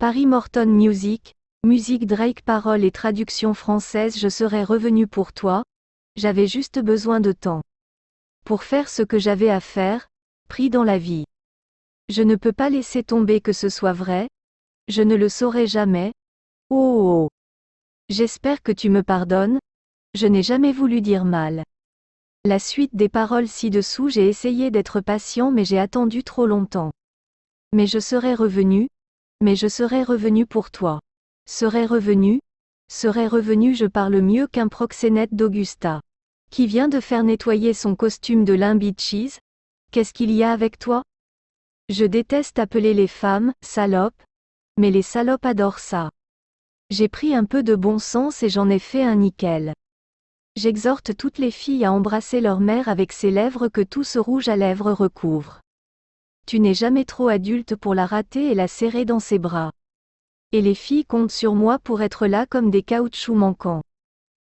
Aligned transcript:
Paris 0.00 0.26
Morton 0.26 0.66
Music, 0.66 1.34
musique 1.66 2.06
Drake 2.06 2.42
paroles 2.42 2.84
et 2.84 2.92
traduction 2.92 3.52
française 3.52 4.16
Je 4.16 4.28
serais 4.28 4.62
revenu 4.62 5.08
pour 5.08 5.32
toi, 5.32 5.64
j'avais 6.14 6.46
juste 6.46 6.78
besoin 6.78 7.18
de 7.18 7.32
temps. 7.32 7.62
Pour 8.44 8.62
faire 8.62 8.88
ce 8.88 9.02
que 9.02 9.18
j'avais 9.18 9.50
à 9.50 9.58
faire, 9.58 10.06
pris 10.48 10.70
dans 10.70 10.84
la 10.84 10.98
vie. 10.98 11.24
Je 12.10 12.22
ne 12.22 12.36
peux 12.36 12.52
pas 12.52 12.70
laisser 12.70 13.02
tomber 13.02 13.40
que 13.40 13.52
ce 13.52 13.68
soit 13.68 13.92
vrai, 13.92 14.28
je 14.86 15.02
ne 15.02 15.16
le 15.16 15.28
saurai 15.28 15.66
jamais. 15.66 16.12
Oh 16.70 16.76
oh 16.76 17.24
oh. 17.24 17.28
J'espère 18.08 18.62
que 18.62 18.70
tu 18.70 18.90
me 18.90 19.02
pardonnes, 19.02 19.58
je 20.14 20.28
n'ai 20.28 20.44
jamais 20.44 20.72
voulu 20.72 21.00
dire 21.00 21.24
mal. 21.24 21.64
La 22.44 22.60
suite 22.60 22.94
des 22.94 23.08
paroles 23.08 23.48
ci-dessous 23.48 24.10
J'ai 24.10 24.28
essayé 24.28 24.70
d'être 24.70 25.00
patient 25.00 25.50
mais 25.50 25.64
j'ai 25.64 25.80
attendu 25.80 26.22
trop 26.22 26.46
longtemps. 26.46 26.92
Mais 27.72 27.88
je 27.88 27.98
serai 27.98 28.36
revenu, 28.36 28.88
mais 29.40 29.56
je 29.56 29.68
serai 29.68 30.02
revenu 30.02 30.46
pour 30.46 30.70
toi. 30.70 31.00
Serai 31.46 31.86
revenu, 31.86 32.40
serai 32.90 33.26
revenu 33.26 33.74
je 33.74 33.86
parle 33.86 34.20
mieux 34.20 34.46
qu'un 34.46 34.68
proxénète 34.68 35.34
d'Augusta. 35.34 36.00
Qui 36.50 36.66
vient 36.66 36.88
de 36.88 37.00
faire 37.00 37.24
nettoyer 37.24 37.74
son 37.74 37.94
costume 37.94 38.44
de 38.44 38.54
lin 38.54 38.78
cheese? 38.96 39.38
Qu'est-ce 39.92 40.12
qu'il 40.12 40.30
y 40.30 40.42
a 40.42 40.52
avec 40.52 40.78
toi? 40.78 41.02
Je 41.88 42.04
déteste 42.04 42.58
appeler 42.58 42.94
les 42.94 43.06
femmes, 43.06 43.52
salopes, 43.62 44.22
mais 44.76 44.90
les 44.90 45.02
salopes 45.02 45.46
adorent 45.46 45.78
ça. 45.78 46.10
J'ai 46.90 47.08
pris 47.08 47.34
un 47.34 47.44
peu 47.44 47.62
de 47.62 47.74
bon 47.74 47.98
sens 47.98 48.42
et 48.42 48.48
j'en 48.48 48.68
ai 48.70 48.78
fait 48.78 49.02
un 49.02 49.16
nickel. 49.16 49.74
J'exhorte 50.56 51.16
toutes 51.16 51.38
les 51.38 51.50
filles 51.50 51.84
à 51.84 51.92
embrasser 51.92 52.40
leur 52.40 52.60
mère 52.60 52.88
avec 52.88 53.12
ses 53.12 53.30
lèvres 53.30 53.68
que 53.68 53.82
tout 53.82 54.04
ce 54.04 54.18
rouge 54.18 54.48
à 54.48 54.56
lèvres 54.56 54.92
recouvre. 54.92 55.60
Tu 56.48 56.60
n'es 56.60 56.72
jamais 56.72 57.04
trop 57.04 57.28
adulte 57.28 57.76
pour 57.76 57.94
la 57.94 58.06
rater 58.06 58.50
et 58.50 58.54
la 58.54 58.68
serrer 58.68 59.04
dans 59.04 59.20
ses 59.20 59.38
bras. 59.38 59.70
Et 60.52 60.62
les 60.62 60.74
filles 60.74 61.04
comptent 61.04 61.30
sur 61.30 61.54
moi 61.54 61.78
pour 61.78 62.00
être 62.00 62.26
là 62.26 62.46
comme 62.46 62.70
des 62.70 62.82
caoutchoucs 62.82 63.36
manquants. 63.36 63.82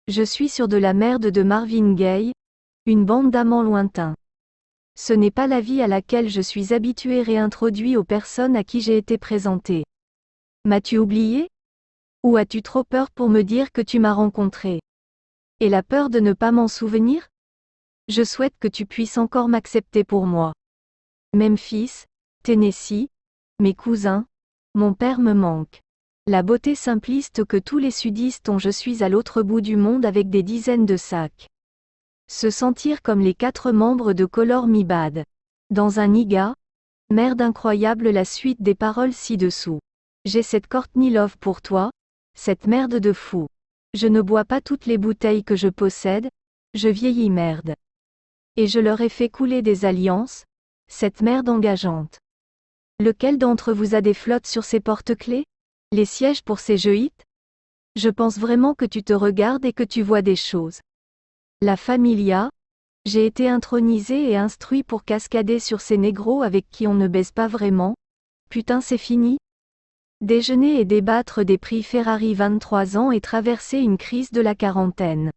Je 0.09 0.25
suis 0.25 0.49
sur 0.49 0.67
de 0.67 0.77
la 0.77 0.93
merde 0.93 1.29
de 1.29 1.43
Marvin 1.45 1.95
Gaye, 1.95 2.33
une 2.87 3.05
bande 3.05 3.31
d'amants 3.31 3.63
lointains. 3.63 4.17
Ce 4.97 5.13
n'est 5.13 5.31
pas 5.31 5.47
la 5.47 5.61
vie 5.61 5.83
à 5.83 5.87
laquelle 5.87 6.29
je 6.29 6.41
suis 6.41 6.75
habitué 6.75 7.23
réintroduit 7.23 7.97
aux 7.97 8.03
personnes 8.03 8.57
à 8.57 8.65
qui 8.65 8.81
j'ai 8.81 8.97
été 8.97 9.17
présenté. 9.17 9.85
M'as-tu 10.65 10.99
oublié? 10.99 11.49
Ou 12.25 12.37
as-tu 12.37 12.61
trop 12.61 12.83
peur 12.83 13.13
pour 13.13 13.29
me 13.29 13.43
dire 13.43 13.71
que 13.71 13.83
tu 13.83 14.01
m'as 14.01 14.15
rencontré 14.15 14.81
et 15.61 15.69
la 15.69 15.85
peur 15.85 16.11
de 16.11 16.19
ne 16.19 16.33
pas 16.33 16.51
m'en 16.51 16.67
souvenir? 16.67 17.29
Je 18.09 18.25
souhaite 18.25 18.55
que 18.59 18.67
tu 18.67 18.85
puisses 18.85 19.17
encore 19.17 19.47
m'accepter 19.47 20.03
pour 20.03 20.27
moi. 20.27 20.55
Memphis, 21.35 22.05
Tennessee, 22.45 23.09
mes 23.59 23.75
cousins, 23.75 24.25
mon 24.77 24.95
père 24.95 25.19
me 25.19 25.33
manque. 25.33 25.81
La 26.29 26.45
beauté 26.45 26.77
simpliste 26.77 27.45
que 27.45 27.57
tous 27.57 27.79
les 27.79 27.91
sudistes 27.91 28.49
ont 28.49 28.59
je 28.59 28.71
suis 28.71 29.03
à 29.03 29.09
l'autre 29.09 29.43
bout 29.43 29.61
du 29.61 29.77
monde 29.77 30.07
avec 30.07 30.31
des 30.31 30.45
dizaines 30.45 30.87
de 30.87 30.97
sacs. 30.97 31.49
Se 32.29 32.51
sentir 32.51 33.03
comme 33.03 33.21
les 33.21 33.35
quatre 33.35 33.73
membres 33.73 34.13
de 34.13 34.25
Color 34.25 34.69
Mi 34.69 34.85
Bad. 34.85 35.25
Dans 35.71 35.99
un 35.99 36.07
niga, 36.07 36.55
merde 37.11 37.43
incroyable 37.43 38.11
la 38.11 38.25
suite 38.25 38.63
des 38.63 38.77
paroles 38.77 39.13
ci-dessous. 39.13 39.81
J'ai 40.25 40.45
cette 40.45 40.69
Courtney 40.69 41.11
Love 41.11 41.37
pour 41.39 41.63
toi, 41.63 41.91
cette 42.37 42.69
merde 42.69 43.01
de 43.01 43.13
fou. 43.13 43.49
Je 43.93 44.07
ne 44.07 44.23
bois 44.23 44.45
pas 44.45 44.61
toutes 44.61 44.87
les 44.87 44.99
bouteilles 44.99 45.43
que 45.43 45.57
je 45.57 45.69
possède, 45.69 46.29
je 46.75 46.89
vieillis 46.89 47.31
merde. 47.31 47.75
Et 48.55 48.69
je 48.69 48.79
leur 48.79 49.01
ai 49.01 49.09
fait 49.09 49.29
couler 49.29 49.63
des 49.63 49.85
alliances, 49.85 50.45
cette 50.95 51.23
merde 51.23 51.49
engageante. 51.49 52.21
Lequel 53.01 53.37
d'entre 53.37 53.73
vous 53.73 53.97
a 53.97 54.01
des 54.01 54.15
flottes 54.15 54.47
sur 54.47 54.63
ses 54.63 54.79
porte-clés 54.79 55.45
Les 55.91 56.05
sièges 56.05 56.45
pour 56.45 56.61
ces 56.61 56.79
jeux 56.79 57.09
Je 57.97 58.09
pense 58.09 58.39
vraiment 58.39 58.75
que 58.75 58.85
tu 58.85 59.03
te 59.03 59.13
regardes 59.13 59.65
et 59.65 59.73
que 59.73 59.83
tu 59.83 60.03
vois 60.03 60.23
des 60.23 60.37
choses. 60.37 60.81
La 61.61 61.77
familia 61.77 62.49
J'ai 63.07 63.27
été 63.27 63.49
intronisé 63.49 64.31
et 64.31 64.37
instruit 64.37 64.85
pour 64.85 65.05
cascader 65.05 65.59
sur 65.59 65.81
ces 65.81 65.99
négros 65.99 66.43
avec 66.43 66.71
qui 66.71 66.87
on 66.87 66.95
ne 66.95 67.09
baisse 67.09 67.33
pas 67.33 67.49
vraiment. 67.49 67.97
Putain 68.49 68.81
c'est 68.81 68.97
fini 68.97 69.39
Déjeuner 70.21 70.79
et 70.79 70.85
débattre 70.85 71.45
des 71.45 71.59
prix 71.59 71.83
Ferrari 71.83 72.35
23 72.35 72.97
ans 72.97 73.11
et 73.11 73.21
traverser 73.21 73.79
une 73.79 73.99
crise 73.99 74.31
de 74.31 74.41
la 74.41 74.55
quarantaine. 74.55 75.33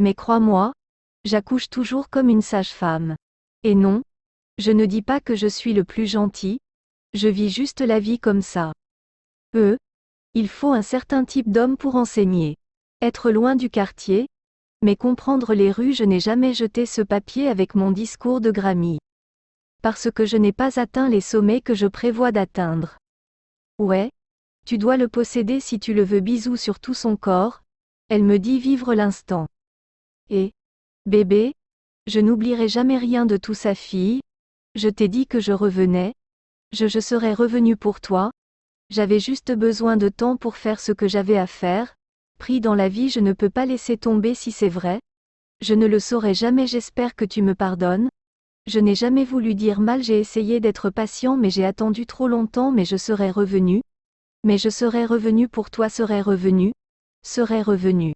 Mais 0.00 0.14
crois-moi, 0.14 0.72
j'accouche 1.24 1.70
toujours 1.70 2.10
comme 2.10 2.28
une 2.28 2.42
sage-femme. 2.42 3.14
Et 3.62 3.76
non, 3.76 4.02
je 4.58 4.70
ne 4.70 4.86
dis 4.86 5.02
pas 5.02 5.20
que 5.20 5.34
je 5.34 5.46
suis 5.46 5.72
le 5.72 5.84
plus 5.84 6.06
gentil, 6.06 6.58
je 7.14 7.28
vis 7.28 7.50
juste 7.50 7.80
la 7.80 8.00
vie 8.00 8.18
comme 8.18 8.42
ça. 8.42 8.72
Euh, 9.54 9.76
il 10.34 10.48
faut 10.48 10.72
un 10.72 10.82
certain 10.82 11.24
type 11.24 11.50
d'homme 11.50 11.76
pour 11.76 11.96
enseigner. 11.96 12.56
Être 13.00 13.30
loin 13.30 13.56
du 13.56 13.68
quartier, 13.68 14.28
mais 14.82 14.96
comprendre 14.96 15.54
les 15.54 15.70
rues 15.70 15.92
je 15.92 16.04
n'ai 16.04 16.20
jamais 16.20 16.54
jeté 16.54 16.86
ce 16.86 17.02
papier 17.02 17.48
avec 17.48 17.74
mon 17.74 17.90
discours 17.90 18.40
de 18.40 18.50
Grammy. 18.50 18.98
Parce 19.82 20.10
que 20.10 20.24
je 20.24 20.36
n'ai 20.36 20.52
pas 20.52 20.78
atteint 20.80 21.08
les 21.08 21.20
sommets 21.20 21.60
que 21.60 21.74
je 21.74 21.86
prévois 21.86 22.32
d'atteindre. 22.32 22.98
Ouais. 23.78 24.10
Tu 24.64 24.78
dois 24.78 24.96
le 24.96 25.08
posséder 25.08 25.58
si 25.58 25.80
tu 25.80 25.92
le 25.92 26.04
veux 26.04 26.20
bisous 26.20 26.56
sur 26.56 26.78
tout 26.78 26.94
son 26.94 27.16
corps. 27.16 27.62
Elle 28.08 28.22
me 28.22 28.38
dit 28.38 28.60
vivre 28.60 28.94
l'instant. 28.94 29.48
Et, 30.30 30.52
bébé, 31.06 31.54
je 32.06 32.20
n'oublierai 32.20 32.68
jamais 32.68 32.96
rien 32.96 33.26
de 33.26 33.36
tout 33.36 33.54
sa 33.54 33.74
fille. 33.74 34.20
Je 34.74 34.88
t'ai 34.88 35.08
dit 35.08 35.26
que 35.26 35.38
je 35.38 35.52
revenais. 35.52 36.14
Je 36.72 36.86
je 36.86 36.98
serais 36.98 37.34
revenu 37.34 37.76
pour 37.76 38.00
toi. 38.00 38.30
J'avais 38.88 39.20
juste 39.20 39.52
besoin 39.52 39.98
de 39.98 40.08
temps 40.08 40.38
pour 40.38 40.56
faire 40.56 40.80
ce 40.80 40.92
que 40.92 41.08
j'avais 41.08 41.36
à 41.36 41.46
faire. 41.46 41.94
Pris 42.38 42.60
dans 42.60 42.74
la 42.74 42.88
vie 42.88 43.10
je 43.10 43.20
ne 43.20 43.34
peux 43.34 43.50
pas 43.50 43.66
laisser 43.66 43.98
tomber 43.98 44.34
si 44.34 44.50
c'est 44.50 44.70
vrai. 44.70 45.00
Je 45.60 45.74
ne 45.74 45.86
le 45.86 46.00
saurai 46.00 46.32
jamais 46.32 46.66
j'espère 46.66 47.14
que 47.14 47.26
tu 47.26 47.42
me 47.42 47.54
pardonnes. 47.54 48.08
Je 48.66 48.80
n'ai 48.80 48.94
jamais 48.94 49.24
voulu 49.24 49.54
dire 49.54 49.80
mal, 49.80 50.02
j'ai 50.02 50.18
essayé 50.18 50.58
d'être 50.58 50.88
patient 50.88 51.36
mais 51.36 51.50
j'ai 51.50 51.66
attendu 51.66 52.06
trop 52.06 52.26
longtemps 52.26 52.72
mais 52.72 52.86
je 52.86 52.96
serai 52.96 53.30
revenu. 53.30 53.82
Mais 54.42 54.56
je 54.56 54.70
serai 54.70 55.04
revenu 55.04 55.48
pour 55.48 55.70
toi 55.70 55.90
serai 55.90 56.22
revenu. 56.22 56.72
Serai 57.22 57.60
revenu. 57.60 58.14